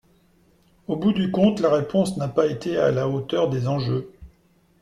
[0.87, 4.11] Au bout du compte, la réponse n’a pas été à la hauteur des enjeux.